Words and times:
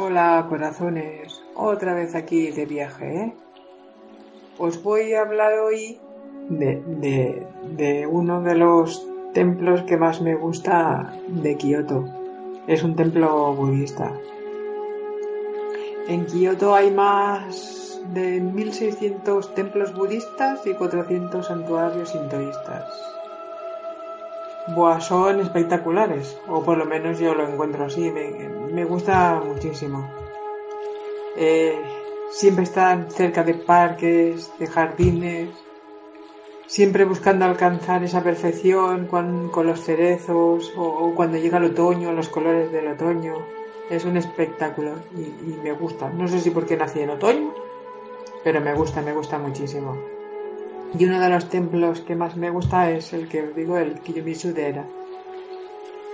Hola 0.00 0.46
corazones, 0.48 1.42
otra 1.56 1.92
vez 1.92 2.14
aquí 2.14 2.52
de 2.52 2.66
viaje, 2.66 3.16
¿eh? 3.16 3.34
Os 4.56 4.80
voy 4.80 5.12
a 5.14 5.22
hablar 5.22 5.58
hoy 5.58 5.98
de, 6.48 7.44
de, 7.76 8.06
uno 8.06 8.40
de 8.42 8.54
los 8.54 9.04
templos 9.34 9.82
que 9.82 9.96
más 9.96 10.20
me 10.20 10.36
gusta 10.36 11.12
de 11.26 11.56
Kioto. 11.56 12.04
Es 12.68 12.84
un 12.84 12.94
templo 12.94 13.52
budista. 13.54 14.12
En 16.06 16.26
Kioto 16.26 16.76
hay 16.76 16.92
más 16.92 18.00
de 18.14 18.40
1600 18.40 19.52
templos 19.56 19.92
budistas 19.94 20.64
y 20.64 20.74
400 20.74 21.44
santuarios 21.44 22.10
sintoístas. 22.10 23.17
Buah, 24.74 25.00
son 25.00 25.40
espectaculares, 25.40 26.36
o 26.46 26.62
por 26.62 26.76
lo 26.76 26.84
menos 26.84 27.18
yo 27.18 27.34
lo 27.34 27.48
encuentro 27.48 27.84
así, 27.84 28.10
me, 28.10 28.84
gusta 28.84 29.40
muchísimo. 29.42 30.06
Eh, 31.36 31.80
siempre 32.30 32.64
están 32.64 33.10
cerca 33.10 33.42
de 33.42 33.54
parques, 33.54 34.52
de 34.58 34.66
jardines, 34.66 35.48
siempre 36.66 37.04
buscando 37.04 37.46
alcanzar 37.46 38.04
esa 38.04 38.22
perfección 38.22 39.06
con, 39.06 39.50
los 39.66 39.80
cerezos 39.80 40.70
o, 40.76 41.14
cuando 41.14 41.38
llega 41.38 41.56
el 41.56 41.64
otoño, 41.64 42.12
los 42.12 42.28
colores 42.28 42.70
del 42.70 42.88
otoño. 42.88 43.36
Es 43.88 44.04
un 44.04 44.18
espectáculo 44.18 44.96
y, 45.16 45.22
y 45.22 45.60
me 45.62 45.72
gusta. 45.72 46.10
No 46.10 46.28
sé 46.28 46.40
si 46.40 46.50
porque 46.50 46.76
nací 46.76 47.00
en 47.00 47.10
otoño, 47.10 47.54
pero 48.44 48.60
me 48.60 48.74
gusta, 48.74 49.00
me 49.00 49.14
gusta 49.14 49.38
muchísimo. 49.38 50.17
Y 50.96 51.04
uno 51.04 51.20
de 51.20 51.28
los 51.28 51.48
templos 51.48 52.00
que 52.00 52.14
más 52.14 52.36
me 52.36 52.50
gusta 52.50 52.90
es 52.90 53.12
el 53.12 53.28
que 53.28 53.48
os 53.48 53.54
digo, 53.54 53.76
el 53.76 54.00
Kiyomizu 54.00 54.52
Dera. 54.52 54.84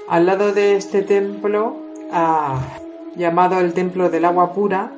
Al 0.08 0.26
lado 0.26 0.52
de 0.52 0.76
este 0.76 1.02
templo, 1.02 1.76
ah, 2.10 2.60
llamado 3.16 3.60
el 3.60 3.72
Templo 3.72 4.10
del 4.10 4.24
Agua 4.24 4.52
Pura, 4.52 4.90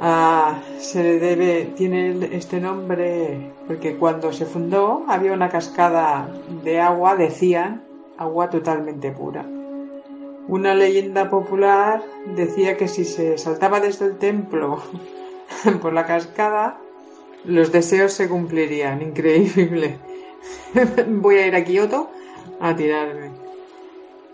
ah, 0.00 0.60
se 0.78 1.18
debe, 1.20 1.72
tiene 1.76 2.30
este 2.32 2.60
nombre 2.60 3.52
porque 3.66 3.96
cuando 3.96 4.32
se 4.32 4.46
fundó 4.46 5.04
había 5.06 5.32
una 5.32 5.50
cascada 5.50 6.28
de 6.64 6.80
agua, 6.80 7.14
decían, 7.16 7.84
agua 8.16 8.50
totalmente 8.50 9.12
pura. 9.12 9.44
Una 10.48 10.74
leyenda 10.74 11.28
popular 11.28 12.02
decía 12.34 12.76
que 12.78 12.88
si 12.88 13.04
se 13.04 13.36
saltaba 13.36 13.80
desde 13.80 14.06
el 14.06 14.16
templo 14.16 14.82
por 15.82 15.92
la 15.92 16.06
cascada, 16.06 16.80
los 17.44 17.72
deseos 17.72 18.12
se 18.12 18.28
cumplirían, 18.28 19.02
increíble. 19.02 19.98
Voy 21.08 21.36
a 21.36 21.46
ir 21.46 21.54
a 21.54 21.64
Kioto 21.64 22.10
a 22.60 22.74
tirarme. 22.74 23.30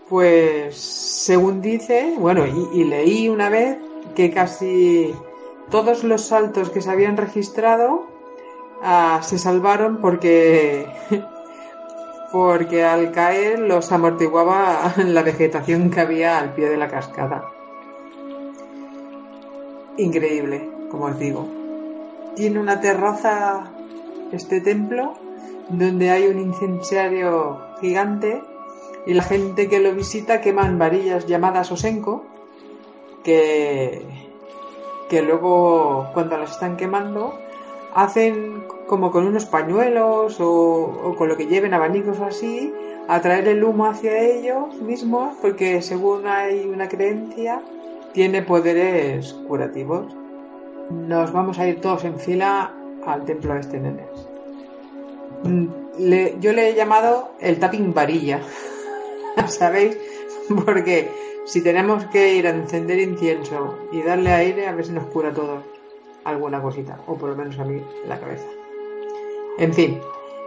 Pues, 0.09 0.77
según 0.77 1.61
dice, 1.61 2.13
bueno, 2.17 2.45
y, 2.45 2.83
leí 2.83 3.27
una 3.27 3.49
vez 3.49 3.77
que 4.15 4.31
casi 4.31 5.15
todos 5.71 6.03
los 6.03 6.21
saltos 6.21 6.69
que 6.69 6.81
se 6.81 6.91
habían 6.91 7.17
registrado 7.17 8.05
ah, 8.83 9.19
se 9.23 9.39
salvaron 9.39 9.97
porque 9.97 10.87
porque 12.31 12.83
al 12.83 13.11
caer 13.11 13.59
los 13.59 13.91
amortiguaba 13.91 14.93
la 14.97 15.23
vegetación 15.23 15.89
que 15.89 16.01
había 16.01 16.37
al 16.37 16.53
pie 16.53 16.69
de 16.69 16.77
la 16.77 16.87
cascada. 16.87 17.45
Increíble, 19.97 20.69
como 20.91 21.05
os 21.05 21.17
digo 21.17 21.64
tiene 22.35 22.59
una 22.59 22.81
terraza, 22.81 23.71
este 24.31 24.61
templo, 24.61 25.13
donde 25.69 26.11
hay 26.11 26.27
un 26.27 26.39
incensario 26.39 27.59
gigante 27.81 28.41
y 29.05 29.13
la 29.13 29.23
gente 29.23 29.67
que 29.67 29.79
lo 29.79 29.93
visita 29.93 30.41
queman 30.41 30.77
varillas 30.77 31.25
llamadas 31.25 31.71
osenko, 31.71 32.23
que, 33.23 34.01
que 35.09 35.21
luego 35.21 36.09
cuando 36.13 36.37
las 36.37 36.51
están 36.51 36.77
quemando 36.77 37.39
hacen 37.93 38.65
como 38.87 39.11
con 39.11 39.25
unos 39.25 39.45
pañuelos 39.45 40.39
o, 40.39 40.49
o, 41.03 41.15
con 41.15 41.29
lo 41.29 41.37
que 41.37 41.47
lleven 41.47 41.73
abanicos 41.73 42.19
o 42.19 42.25
así, 42.25 42.73
atraer 43.07 43.47
el 43.47 43.63
humo 43.63 43.85
hacia 43.85 44.19
ellos 44.19 44.75
mismos 44.81 45.33
porque 45.41 45.81
según 45.81 46.27
hay 46.27 46.65
una 46.65 46.87
creencia 46.87 47.61
tiene 48.13 48.41
poderes 48.41 49.33
curativos 49.47 50.05
nos 50.89 51.31
vamos 51.31 51.59
a 51.59 51.67
ir 51.67 51.81
todos 51.81 52.03
en 52.03 52.19
fila 52.19 52.73
al 53.05 53.25
templo 53.25 53.55
este 53.55 53.79
nenes. 53.79 54.07
Mm, 55.43 55.67
yo 56.39 56.53
le 56.53 56.69
he 56.69 56.75
llamado 56.75 57.31
el 57.39 57.59
tapping 57.59 57.93
varilla, 57.93 58.41
¿sabéis? 59.47 59.97
Porque 60.65 61.09
si 61.45 61.61
tenemos 61.61 62.05
que 62.05 62.35
ir 62.35 62.47
a 62.47 62.51
encender 62.51 62.99
incienso 62.99 63.77
y 63.91 64.01
darle 64.01 64.31
aire, 64.31 64.67
a 64.67 64.73
ver 64.73 64.85
si 64.85 64.91
nos 64.91 65.05
cura 65.07 65.33
todo 65.33 65.63
alguna 66.23 66.61
cosita, 66.61 66.99
o 67.07 67.15
por 67.15 67.29
lo 67.29 67.35
menos 67.35 67.57
a 67.59 67.65
mí 67.65 67.81
la 68.07 68.19
cabeza. 68.19 68.47
En 69.57 69.73
fin, 69.73 70.01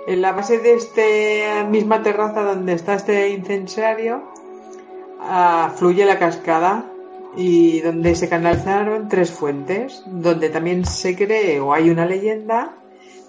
en 0.07 0.23
la 0.23 0.33
base 0.33 0.59
de 0.59 0.75
esta 0.75 1.65
misma 1.65 2.03
terraza 2.03 2.43
donde 2.43 2.73
está 2.73 2.95
este 2.95 3.31
incensario, 3.31 4.23
ah, 5.21 5.73
fluye 5.77 6.05
la 6.05 6.19
cascada 6.19 6.85
y 7.39 7.81
donde 7.83 8.17
se 8.17 8.29
canalizaron 8.29 9.09
tres 9.09 9.31
fuentes, 9.31 10.03
donde 10.07 10.51
también 10.51 10.85
se 10.85 11.15
cree 11.15 11.61
o 11.61 11.73
hay 11.73 11.89
una 11.89 12.05
leyenda 12.05 12.75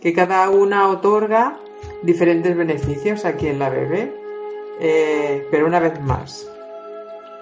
que 0.02 0.14
cada 0.14 0.50
una 0.50 0.90
otorga 0.90 1.60
diferentes 2.02 2.58
beneficios 2.58 3.24
a 3.24 3.34
quien 3.34 3.60
la 3.60 3.70
bebe. 3.70 4.12
Eh, 4.82 5.46
pero 5.52 5.68
una 5.68 5.80
vez 5.80 6.02
más, 6.02 6.50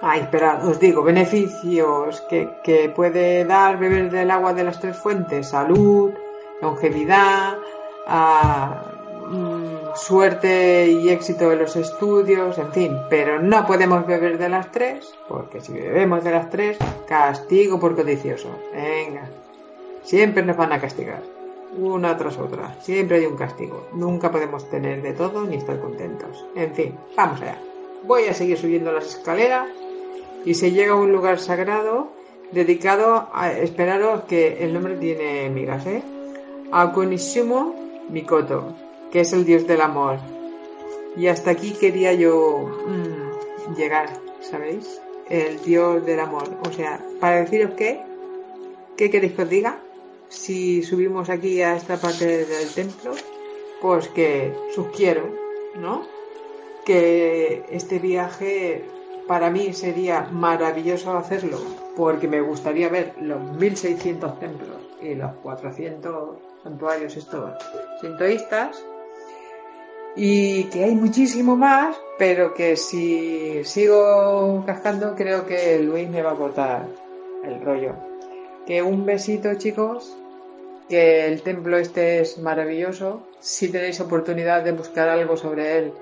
ay, 0.02 0.20
espera, 0.20 0.60
os 0.64 0.78
digo, 0.78 1.02
beneficios 1.02 2.20
que, 2.28 2.50
que 2.62 2.90
puede 2.90 3.44
dar 3.46 3.78
beber 3.78 4.10
del 4.10 4.30
agua 4.30 4.52
de 4.52 4.64
las 4.64 4.78
tres 4.78 4.96
fuentes, 4.96 5.48
salud, 5.48 6.12
longevidad, 6.60 7.56
a, 8.06 8.97
Mm, 8.97 8.97
suerte 9.98 10.88
y 10.88 11.10
éxito 11.10 11.50
de 11.50 11.56
los 11.56 11.76
estudios, 11.76 12.58
en 12.58 12.72
fin, 12.72 12.96
pero 13.10 13.40
no 13.40 13.66
podemos 13.66 14.06
beber 14.06 14.38
de 14.38 14.48
las 14.48 14.70
tres, 14.72 15.14
porque 15.28 15.60
si 15.60 15.72
bebemos 15.72 16.24
de 16.24 16.30
las 16.30 16.50
tres, 16.50 16.78
castigo 17.06 17.78
por 17.78 17.96
codicioso. 17.96 18.48
Venga, 18.72 19.28
siempre 20.02 20.42
nos 20.42 20.56
van 20.56 20.72
a 20.72 20.80
castigar, 20.80 21.22
una 21.76 22.16
tras 22.16 22.38
otra, 22.38 22.76
siempre 22.80 23.18
hay 23.18 23.26
un 23.26 23.36
castigo, 23.36 23.88
nunca 23.92 24.30
podemos 24.30 24.68
tener 24.70 25.02
de 25.02 25.12
todo 25.12 25.44
ni 25.44 25.56
estar 25.56 25.78
contentos. 25.80 26.46
En 26.54 26.72
fin, 26.74 26.94
vamos 27.16 27.40
allá. 27.40 27.58
Voy 28.04 28.24
a 28.24 28.34
seguir 28.34 28.56
subiendo 28.56 28.92
las 28.92 29.06
escaleras 29.06 29.66
y 30.44 30.54
se 30.54 30.70
llega 30.70 30.92
a 30.92 30.96
un 30.96 31.12
lugar 31.12 31.38
sagrado 31.38 32.08
dedicado 32.52 33.28
a 33.32 33.52
esperaros 33.52 34.22
que 34.22 34.64
el 34.64 34.72
nombre 34.72 34.96
tiene 34.96 35.50
migas, 35.50 35.86
¿eh? 35.86 36.02
A 36.70 36.92
Mikoto 38.10 38.87
que 39.12 39.20
es 39.20 39.32
el 39.32 39.44
dios 39.44 39.66
del 39.66 39.80
amor. 39.80 40.18
Y 41.16 41.26
hasta 41.28 41.50
aquí 41.50 41.72
quería 41.72 42.12
yo 42.12 42.70
mm, 42.86 43.74
llegar, 43.74 44.10
¿sabéis? 44.40 45.00
El 45.28 45.60
dios 45.62 46.04
del 46.06 46.20
amor. 46.20 46.48
O 46.68 46.72
sea, 46.72 47.00
para 47.20 47.40
deciros 47.40 47.72
qué, 47.76 48.00
¿qué 48.96 49.10
queréis 49.10 49.34
que 49.34 49.42
os 49.42 49.50
diga? 49.50 49.78
Si 50.28 50.82
subimos 50.82 51.30
aquí 51.30 51.62
a 51.62 51.76
esta 51.76 51.96
parte 51.96 52.44
del 52.46 52.68
templo, 52.74 53.12
pues 53.80 54.08
que 54.08 54.52
sugiero, 54.74 55.22
¿no? 55.76 56.02
Que 56.84 57.64
este 57.70 57.98
viaje 57.98 58.84
para 59.26 59.50
mí 59.50 59.72
sería 59.74 60.28
maravilloso 60.32 61.16
hacerlo, 61.16 61.58
porque 61.96 62.28
me 62.28 62.40
gustaría 62.40 62.88
ver 62.88 63.14
los 63.20 63.40
1600 63.40 64.40
templos 64.40 64.78
y 65.02 65.14
los 65.14 65.32
400 65.42 66.36
santuarios 66.62 67.16
estos 67.16 67.52
sintoístas 68.00 68.82
y 70.16 70.64
que 70.64 70.84
hay 70.84 70.94
muchísimo 70.94 71.56
más, 71.56 71.96
pero 72.18 72.54
que 72.54 72.76
si 72.76 73.62
sigo 73.64 74.64
cascando 74.66 75.14
creo 75.14 75.46
que 75.46 75.78
Luis 75.80 76.08
me 76.08 76.22
va 76.22 76.32
a 76.32 76.36
cortar 76.36 76.86
el 77.44 77.60
rollo. 77.62 77.94
Que 78.66 78.82
un 78.82 79.06
besito 79.06 79.54
chicos, 79.54 80.16
que 80.88 81.26
el 81.26 81.42
templo 81.42 81.78
este 81.78 82.20
es 82.20 82.38
maravilloso, 82.38 83.22
si 83.40 83.70
tenéis 83.70 84.00
oportunidad 84.00 84.62
de 84.62 84.72
buscar 84.72 85.08
algo 85.08 85.36
sobre 85.36 85.78
él, 85.78 85.92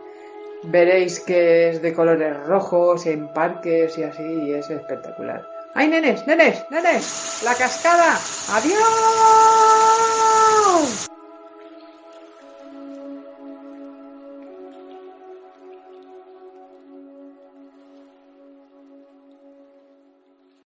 veréis 0.63 1.21
que 1.21 1.69
es 1.71 1.83
de 1.83 1.93
colores 1.93 2.37
rojos 2.47 3.07
en 3.07 3.33
parques 3.33 3.99
y 3.99 4.03
así, 4.03 4.23
y 4.23 4.55
es 4.55 4.71
espectacular. 4.71 5.47
¡Ay, 5.75 5.89
nenes, 5.89 6.27
nenes, 6.27 6.65
nenes! 6.71 7.43
¡La 7.45 7.55
cascada! 7.55 8.19
¡Adiós! 8.51 8.77